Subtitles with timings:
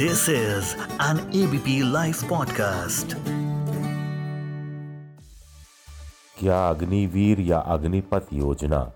[0.00, 3.14] This is an ABP Life podcast.
[6.38, 8.92] क्या अग्निवीर या अग्निपथ योजना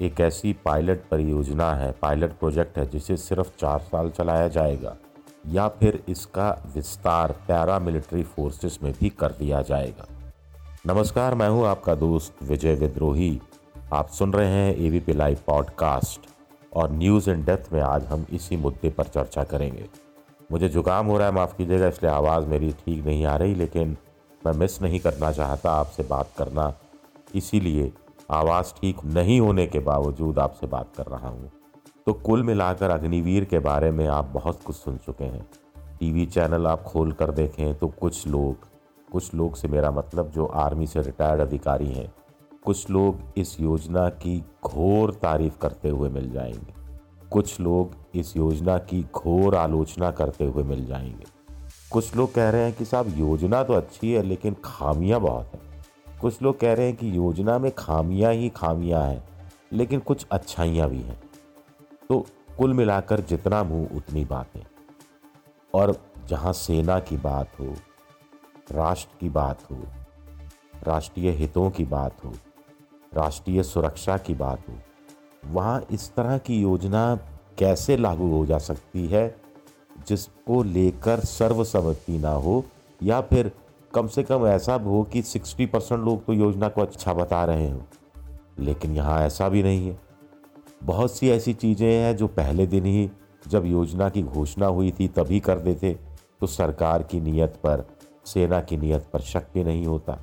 [0.00, 4.96] एक ऐसी पायलट परियोजना है, पायलट प्रोजेक्ट है जिसे सिर्फ़ चार साल चलाया जाएगा
[5.46, 10.06] या फिर इसका विस्तार पैरा मिलिट्री फोर्सेस में भी कर दिया जाएगा?
[10.86, 13.40] नमस्कार, मैं हूँ आपका दोस्त विजय विद्रोही।
[13.92, 16.20] आप सुन रहे हैं एबीपी लाइव पॉडकास्ट
[16.76, 20.03] और न्यूज़ इन डेप्थ में आज हम इसी मुद्दे पर चर्चा करेंगे।
[20.52, 23.96] मुझे जुकाम हो रहा है, माफ़ कीजिएगा, इसलिए आवाज़ मेरी ठीक नहीं आ रही, लेकिन
[24.46, 26.72] मैं मिस नहीं करना चाहता आपसे बात करना।
[27.34, 27.92] इसीलिए
[28.30, 31.50] आवाज़ ठीक नहीं होने के बावजूद आपसे बात कर रहा हूँ।
[32.06, 35.46] तो कुल मिलाकर अग्निवीर के बारे में आप बहुत कुछ सुन चुके हैं।
[36.00, 38.72] टीवी चैनल आप खोल कर देखें तो कुछ लोग
[39.08, 42.12] कुछ लोग से मेरा मतलब जो आर्मी से रिटायर्ड अधिकारी हैं,
[42.64, 46.73] कुछ लोग इस योजना की घोर तारीफ़ करते हुए मिल जाएँगे।
[47.30, 51.24] कुछ लोग इस योजना की घोर आलोचना करते हुए मिल जाएँगे।
[51.92, 55.84] कुछ लोग कह रहे हैं कि साहब, योजना तो अच्छी है, लेकिन खामियाँ बहुत हैं।
[56.20, 59.24] कुछ लोग कह रहे हैं कि योजना में खामियाँ ही खामियाँ हैं,
[59.72, 61.22] लेकिन कुछ अच्छाइयाँ भी हैं।
[62.08, 62.26] तो
[62.58, 64.64] कुल मिलाकर जितना मुँह, उतनी बातें।
[65.74, 65.96] और
[66.28, 67.74] जहाँ सेना की बात हो,
[68.72, 69.76] राष्ट्र की बात हो,
[70.86, 72.32] राष्ट्रीय हितों की बात हो,
[73.14, 74.74] राष्ट्रीय सुरक्षा की बात हो
[75.50, 77.18] वहाँ इस तरह की योजना
[77.58, 79.36] कैसे लागू हो जा सकती है,
[80.08, 82.64] जिसको लेकर सर्वसम्मति ना हो,
[83.02, 83.52] या फिर
[83.94, 87.70] कम से कम ऐसा हो कि 60 परसेंट लोग तो योजना को अच्छा बता रहे
[87.70, 87.82] हो।
[88.58, 90.00] लेकिन यहाँ ऐसा भी नहीं है।
[90.84, 93.10] बहुत सी ऐसी चीज़ें हैं जो पहले दिन ही
[93.48, 95.98] जब योजना की घोषणा हुई थी तभी कर देते
[96.40, 97.86] तो सरकार की नीयत पर,
[98.26, 100.18] सेना की नीयत पर शक भी नहीं होता।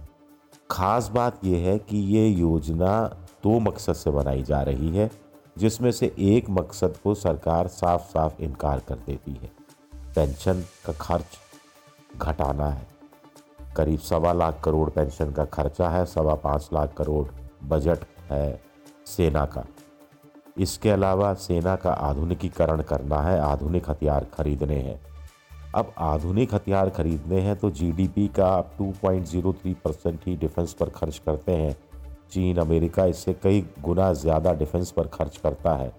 [0.72, 5.12] खास बात यह है कि ये योजना दो मकसद से बनाई जा रही है,
[5.58, 9.52] जिसमें से एक मकसद को सरकार साफ़ साफ़ इनकार कर देती है।
[10.16, 11.26] पेंशन का खर्च
[12.18, 12.88] घटाना है।
[13.76, 17.28] करीब सवा लाख करोड़ पेंशन का खर्चा है, सवा पाँच लाख करोड़
[17.66, 18.00] बजट
[18.30, 18.62] है
[19.06, 19.66] सेना का।
[20.58, 25.02] इसके अलावा सेना का आधुनिकीकरण करना है, आधुनिक हथियार खरीदने हैं।
[25.76, 31.52] अब आधुनिक हथियार खरीदने हैं तो जीडीपी का 2.03 परसेंट ही डिफेंस पर खर्च करते
[31.52, 31.76] हैं।
[32.34, 35.92] चीन, अमेरिका इससे कई गुना ज़्यादा डिफेंस पर खर्च करता है।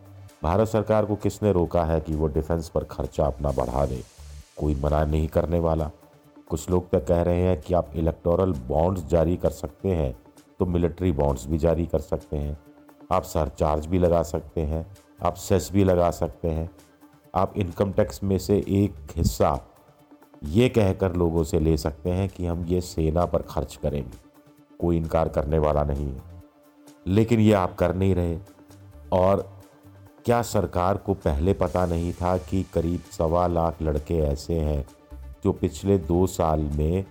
[0.42, 4.02] भारत सरकार को किसने रोका है कि वो डिफेंस पर खर्चा अपना बढ़ा दे?
[4.56, 5.90] कोई मना नहीं करने वाला।
[6.50, 10.14] कुछ लोग तो कह रहे हैं कि आप इलेक्टोरल बॉन्ड्स जारी कर सकते हैं
[10.60, 12.56] तो मिलिट्री बॉन्ड्स भी जारी कर सकते हैं।
[13.12, 14.86] आप सरचार्ज भी लगा सकते हैं,
[15.22, 16.68] आप सेस भी लगा सकते हैं।
[17.34, 19.58] आप इनकम टैक्स में से एक हिस्सा
[20.46, 24.18] ये कहकर लोगों से ले सकते हैं कि हम ये सेना पर खर्च करेंगे।
[24.82, 26.22] कोई इनकार करने वाला नहीं है।
[27.06, 28.38] लेकिन ये आप कर नहीं रहे।
[29.12, 29.62] और
[30.24, 34.86] क्या सरकार को पहले पता नहीं था कि करीब सवा लाख लड़के ऐसे हैं
[35.44, 37.04] जो पिछले दो साल में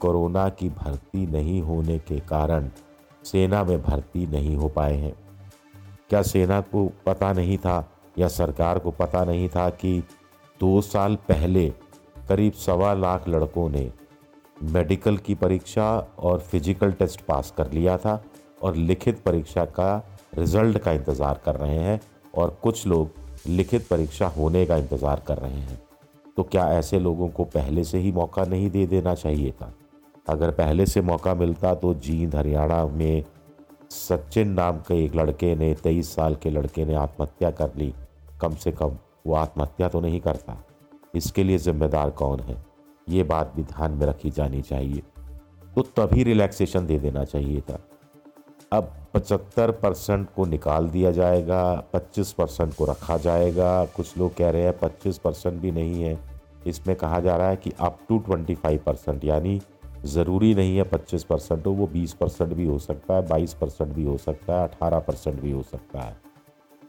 [0.00, 2.70] कोरोना की भर्ती नहीं होने के कारण
[3.24, 5.14] सेना में भर्ती नहीं हो पाए हैं?
[6.08, 10.00] क्या सेना को पता नहीं था या सरकार को पता नहीं था कि
[10.60, 11.72] दो साल पहले
[12.28, 13.92] करीब सवा लाख लड़कों ने
[14.62, 15.84] मेडिकल की परीक्षा
[16.18, 18.22] और फ़िज़िकल टेस्ट पास कर लिया था
[18.62, 19.96] और लिखित परीक्षा का
[20.38, 22.00] रिज़ल्ट का इंतज़ार कर रहे हैं
[22.34, 23.10] और कुछ लोग
[23.46, 25.80] लिखित परीक्षा होने का इंतज़ार कर रहे हैं।
[26.36, 29.72] तो क्या ऐसे लोगों को पहले से ही मौका नहीं दे देना चाहिए था?
[30.28, 33.24] अगर पहले से मौका मिलता तो जींद हरियाणा में
[33.90, 37.92] सचिन नाम के एक लड़के ने, तेईस साल के लड़के ने आत्महत्या कर ली।
[38.40, 40.64] कम से कम वो आत्महत्या तो नहीं करता।
[41.14, 42.69] इसके लिए जिम्मेदार कौन है?
[43.08, 45.02] ये बात भी ध्यान में रखी जानी चाहिए।
[45.74, 47.78] तो तभी रिलैक्सेशन दे देना चाहिए था।
[48.72, 54.50] अब पचहत्तर परसेंट को निकाल दिया जाएगा, पच्चीस परसेंट को रखा जाएगा। कुछ लोग कह
[54.50, 56.18] रहे हैं पच्चीस परसेंट भी नहीं है।
[56.66, 59.60] इसमें कहा जा रहा है कि up to twenty five percent, यानी
[60.04, 63.92] ज़रूरी नहीं है पच्चीस परसेंट हो, वो बीस परसेंट भी हो सकता है, बाईस परसेंट
[63.92, 66.16] भी हो सकता है, अठारह परसेंट भी हो सकता है।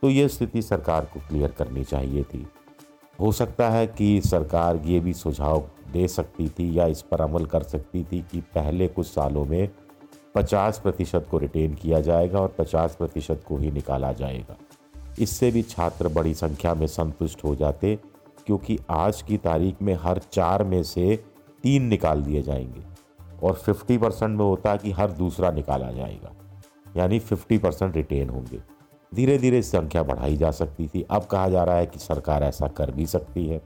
[0.02, 2.48] तो ये स्थिति सरकार को क्लियर करनी चाहिए थी।
[3.22, 7.46] हो सकता है कि सरकार ये भी सुझाव दे सकती थी या इस पर अमल
[7.46, 9.70] कर सकती थी कि पहले कुछ सालों में
[10.36, 14.58] 50 प्रतिशत को रिटेन किया जाएगा और 50 प्रतिशत को ही निकाला जाएगा।
[15.20, 17.96] इससे भी छात्र बड़ी संख्या में संतुष्ट हो जाते,
[18.46, 21.16] क्योंकि आज की तारीख में हर चार में से
[21.64, 22.84] तीन निकाल दिए जाएँगे
[23.44, 26.34] और 50 परसेंट में होता है कि हर दूसरा निकाला जाएगा,
[26.98, 28.62] यानी 50 परसेंट रिटेन होंगे।
[29.12, 32.68] धीरे धीरे संख्या बढ़ाई जा सकती थी। अब कहा जा रहा है कि सरकार ऐसा
[32.68, 33.62] कर भी सकती है।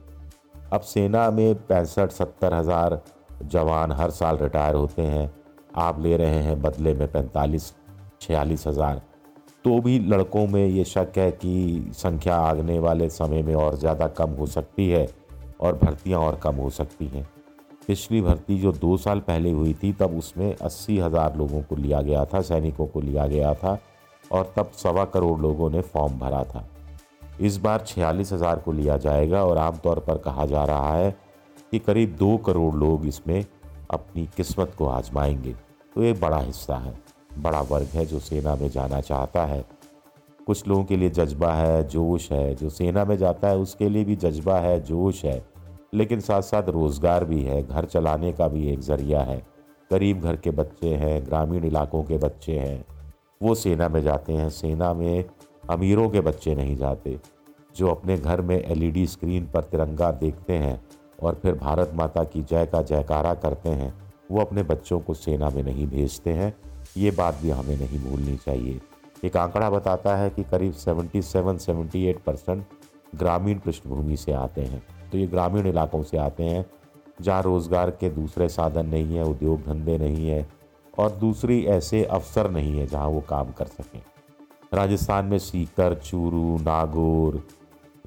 [0.72, 3.00] अब सेना में पैंसठ, सत्तर हज़ार
[3.44, 5.30] जवान हर साल रिटायर होते हैं।
[5.76, 7.72] आप ले रहे हैं बदले में पैंतालीस,
[8.20, 9.00] छियालीस हज़ार।
[9.64, 14.06] तो भी लड़कों में ये शक है कि संख्या आगने वाले समय में और ज़्यादा
[14.08, 15.06] कम हो सकती है
[15.60, 17.28] और भर्तियाँ और कम हो सकती हैं।
[17.86, 22.00] पिछली भर्ती जो दो साल पहले हुई थी, तब उसमें अस्सी हज़ार लोगों को लिया
[22.02, 23.78] गया था, सैनिकों को लिया गया था।
[24.32, 26.68] और तब सवा करोड़ लोगों ने फॉर्म भरा था।
[27.40, 31.16] इस बार छियालीस हज़ार को लिया जाएगा और आमतौर पर कहा जा रहा है
[31.70, 33.44] कि करीब दो करोड़ लोग इसमें
[33.90, 35.54] अपनी किस्मत को आजमाएँगे।
[35.94, 36.94] तो ये बड़ा हिस्सा है,
[37.38, 39.64] बड़ा वर्ग है जो सेना में जाना चाहता है।
[40.46, 44.04] कुछ लोगों के लिए जज्बा है, जोश है, जो सेना में जाता है उसके लिए
[44.04, 45.44] भी जज्बा है, जोश है।
[45.94, 49.46] लेकिन साथ साथ रोज़गार भी है, घर चलाने का भी एक ज़रिया है।
[49.90, 52.95] गरीब घर के बच्चे हैं, ग्रामीण इलाकों के बच्चे हैं।
[53.40, 55.24] वो सेना में जाते हैं। सेना में
[55.70, 57.18] अमीरों के बच्चे नहीं जाते,
[57.76, 60.80] जो अपने घर में एलईडी स्क्रीन पर तिरंगा देखते हैं
[61.22, 63.92] और फिर भारत माता की जय का जयकारा करते हैं,
[64.30, 66.54] वो अपने बच्चों को सेना में नहीं भेजते हैं।
[66.96, 68.80] ये बात भी हमें नहीं भूलनी चाहिए।
[69.24, 72.64] एक आंकड़ा बताता है कि करीब 77-78 परसेंट
[73.14, 74.82] ग्रामीण पृष्ठभूमि से आते हैं।
[75.12, 76.64] तो ये ग्रामीण इलाकों से आते हैं,
[77.20, 80.42] जहाँ रोज़गार के दूसरे साधन नहीं है, उद्योग धंधे नहीं है
[80.98, 84.00] और दूसरी ऐसे अवसर नहीं है जहाँ वो काम कर सकें।
[84.74, 87.42] राजस्थान में सीकर, चूरू, नागौर,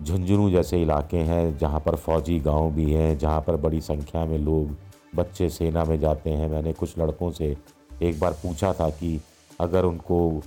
[0.03, 4.37] झुंझुनू जैसे इलाके हैं, जहाँ पर फौजी गाँव भी हैं, जहाँ पर बड़ी संख्या में
[4.37, 4.75] लोग
[5.15, 7.55] बच्चे सेना में जाते हैं। मैंने कुछ लड़कों से
[8.03, 9.19] एक बार पूछा था कि
[9.59, 10.41] अगर उनको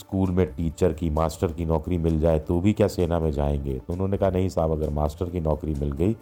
[0.00, 3.78] स्कूल में टीचर की, मास्टर की नौकरी मिल जाए तो भी क्या सेना में जाएँगे?
[3.78, 6.16] तो उन्होंने कहा, नहीं साहब, अगर मास्टर की नौकरी मिल गई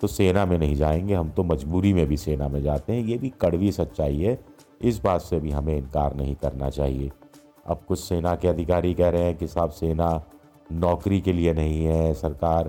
[0.00, 3.16] तो सेना में नहीं जाएँगे, हम तो मजबूरी में भी सेना में जाते हैं। ये
[3.18, 4.34] भी कड़वी सच्चाई है
[4.82, 7.10] इस बात से भी हमें इनकार नहीं करना चाहिए।
[7.66, 10.24] अब कुछ सेना के अधिकारी कह रहे हैं कि साहब, सेना
[10.72, 12.68] नौकरी के लिए नहीं है, सरकार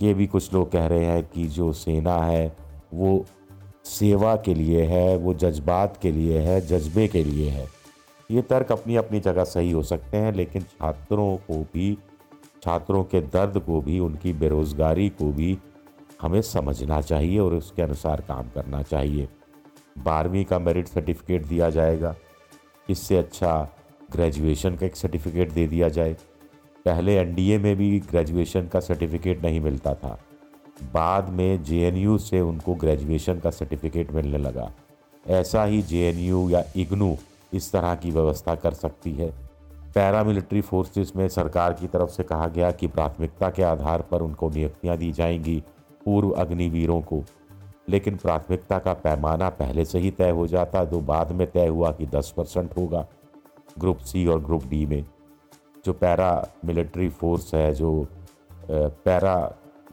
[0.00, 2.56] के भी कुछ लोग कह रहे हैं कि जो सेना है,
[2.94, 3.24] वो
[3.84, 7.66] सेवा के लिए है, वो जज्बात के लिए है, जज्बे के लिए है।
[8.30, 11.98] ये तर्क अपनी अपनी जगह सही हो सकते हैं, लेकिन छात्रों को भी,
[12.62, 15.58] छात्रों के दर्द को भी, उनकी बेरोज़गारी को भी
[16.22, 19.28] हमें समझना चाहिए और उसके अनुसार काम करना चाहिए।
[20.04, 22.16] बारहवीं का मेरिट सर्टिफिकेट दिया जाएगा।
[22.90, 23.68] इससे अच्छा
[24.12, 26.16] ग्रेजुएशन का एक सर्टिफिकेट दे दिया जाए।
[26.84, 30.18] पहले एनडीए में भी ग्रेजुएशन का सर्टिफिकेट नहीं मिलता था।
[30.94, 34.72] बाद में जेएनयू से उनको ग्रेजुएशन का सर्टिफिकेट मिलने लगा।
[35.26, 37.16] ऐसा ही जेएनयू या इग्नू
[37.52, 39.30] इस तरह की व्यवस्था कर सकती है।
[39.94, 44.50] पैरामिलिट्री फोर्सेस में सरकार की तरफ़ से कहा गया कि प्राथमिकता के आधार पर उनको
[44.50, 45.62] नियुक्तियाँ दी जाएँगी
[46.04, 47.24] पूर्व अग्निवीरों को।
[47.90, 51.90] लेकिन प्राथमिकता का पैमाना पहले से ही तय हो जाता तो बाद में तय हुआ
[51.92, 53.06] कि 10 परसेंट होगा
[53.78, 55.04] ग्रुप सी और ग्रुप डी में।
[55.84, 56.30] जो पैरा
[56.64, 58.06] मिलिट्री फोर्स है, जो
[58.70, 59.36] पैरा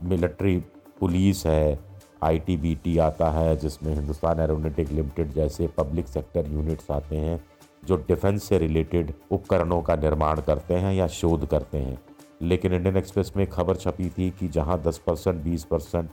[0.04, 0.58] मिलिट्री
[1.00, 1.80] पुलिस है
[2.24, 7.40] आईटीबीटी आता है, जिसमें हिंदुस्तान एरोनेटिक लिमिटेड जैसे पब्लिक सेक्टर यूनिट्स आते हैं,
[7.84, 11.98] जो डिफेंस से रिलेटेड उपकरणों का निर्माण करते हैं या शोध करते हैं।
[12.42, 16.10] लेकिन इंडियन एक्सप्रेस में खबर छपी थी कि जहाँ 10 परसेंट, बीस परसेंट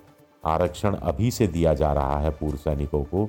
[0.46, 3.24] आरक्षण अभी से दिया जा रहा है पूर्व सैनिकों को।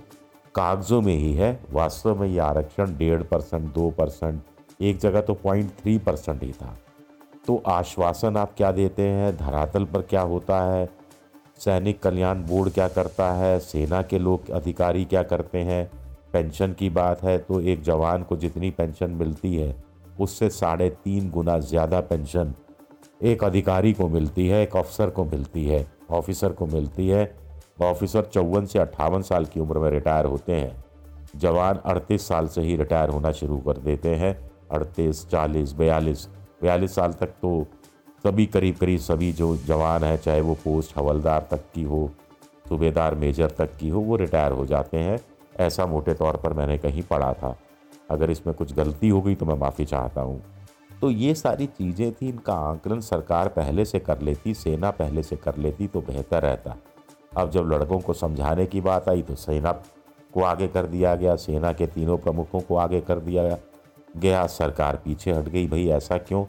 [0.55, 4.41] कागजों में ही है, वास्तव में ये आरक्षण डेढ़ परसेंट, दो परसेंट,
[4.81, 6.75] एक जगह तो पॉइंट थ्री परसेंट ही था।
[7.47, 9.35] तो आश्वासन आप क्या देते हैं?
[9.37, 10.89] धरातल पर क्या होता है?
[11.59, 13.59] सैनिक कल्याण बोर्ड क्या करता है?
[13.61, 15.89] सेना के लोग अधिकारी क्या करते हैं?
[16.33, 19.75] पेंशन की बात है तो एक जवान को जितनी पेंशन मिलती है,
[20.19, 22.53] उससे साढ़े तीन गुना ज़्यादा पेंशन
[23.23, 27.35] एक अधिकारी को मिलती है, एक अफसर को मिलती है। ऑफिसर को मिलती है।
[27.81, 30.83] ऑफिसर चौवन से अट्ठावन साल की उम्र में रिटायर होते हैं।
[31.35, 34.35] जवान अड़तीस साल से ही रिटायर होना शुरू कर देते हैं।
[34.71, 36.27] अड़तीस, चालीस, बयालीस
[36.61, 37.65] बयालीस साल तक तो
[38.23, 42.09] सभी करीब करीब सभी जो जवान हैं, चाहे वो पोस्ट हवलदार तक की हो,
[42.69, 45.19] सूबेदार मेजर तक की हो, वो रिटायर हो जाते हैं।
[45.59, 47.55] ऐसा मोटे तौर पर मैंने कहीं पढ़ा था।
[48.09, 50.41] अगर इसमें कुछ गलती हो गई तो मैं माफ़ी चाहता हूँ।
[51.05, 55.35] तो ये सारी चीज़ें थी, इनका आंकलन सरकार पहले से कर लेती, सेना पहले से
[55.35, 56.75] कर लेती तो बेहतर रहता।
[57.37, 59.71] अब जब लड़कों को समझाने की बात आई तो सेना
[60.33, 63.43] को आगे कर दिया गया, सेना के तीनों प्रमुखों को आगे कर दिया
[64.17, 66.43] गया। सरकार पीछे हट गई, भाई ऐसा क्यों?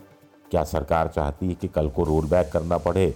[0.50, 3.14] क्या सरकार चाहती है कि कल को रोल बैक करना पड़े?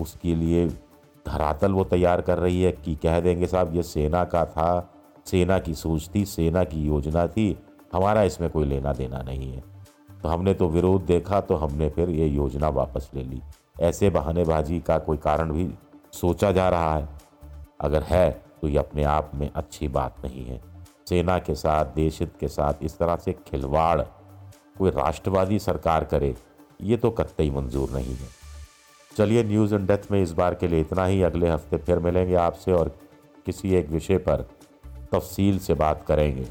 [0.00, 4.44] उसके लिए धरातल वो तैयार कर रही है, कि कह देंगे साहब, ये सेना का
[4.46, 4.90] था,
[5.26, 7.56] सेना की सोच थी, सेना की योजना थी,
[7.92, 9.68] हमारा इसमें कोई लेना देना नहीं है।
[10.22, 13.40] तो हमने तो विरोध देखा तो हमने फिर ये योजना वापस ले ली।
[13.80, 15.68] ऐसे बहानेबाजी का कोई कारण भी
[16.12, 17.08] सोचा जा रहा है?
[17.80, 18.30] अगर है
[18.62, 20.60] तो ये अपने आप में अच्छी बात नहीं है।
[21.08, 24.00] सेना के साथ देश के साथ इस तरह से खिलवाड़
[24.78, 26.34] कोई राष्ट्रवादी सरकार करे,
[26.80, 28.28] ये तो कतई मंजूर नहीं है।
[29.12, 32.34] चलिए न्यूज़ एंड डेथ में इस बार के लिए इतना ही। अगले हफ़्ते फिर मिलेंगे
[32.34, 32.88] आपसे और
[33.46, 34.46] किसी एक विषय पर
[35.12, 36.46] तफसील से बात करेंगे।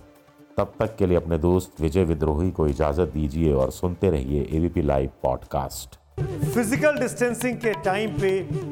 [0.57, 4.81] तब तक के लिए अपने दोस्त विजय विद्रोही को इजाज़त दीजिए और सुनते रहिए ABP
[4.81, 5.95] live podcast
[6.53, 8.31] physical distancing के टाइम पे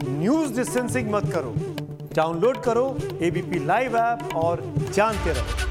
[0.10, 1.54] न्यूज़ डिस्टेंसिंग मत करो।
[2.16, 2.86] डाउनलोड करो
[3.22, 5.66] एबीपी लाइव ऐप और जानते रहो।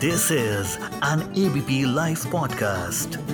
[0.00, 3.33] This is an ABP live podcast.